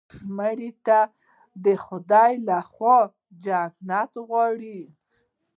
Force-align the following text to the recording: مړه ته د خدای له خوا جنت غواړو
مړه 0.35 0.71
ته 0.85 0.99
د 1.65 1.65
خدای 1.85 2.33
له 2.47 2.57
خوا 2.71 2.97
جنت 3.43 4.11
غواړو 4.27 4.79